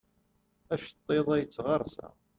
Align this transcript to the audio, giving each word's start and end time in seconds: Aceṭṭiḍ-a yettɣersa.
Aceṭṭiḍ-a 0.73 1.35
yettɣersa. 1.37 2.07